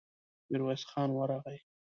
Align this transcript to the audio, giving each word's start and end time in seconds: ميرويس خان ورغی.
ميرويس 0.49 0.83
خان 0.89 1.09
ورغی. 1.17 1.57